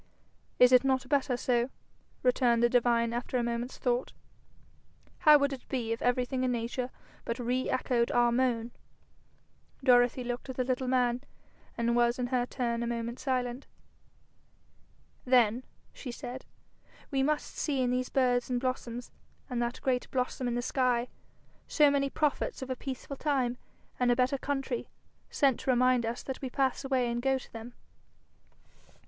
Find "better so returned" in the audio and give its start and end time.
1.09-2.63